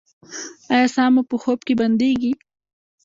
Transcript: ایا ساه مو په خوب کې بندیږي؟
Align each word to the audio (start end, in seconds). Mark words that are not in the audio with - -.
ایا 0.73 0.87
ساه 0.95 1.09
مو 1.13 1.21
په 1.29 1.35
خوب 1.41 1.59
کې 1.67 1.73
بندیږي؟ 1.81 2.31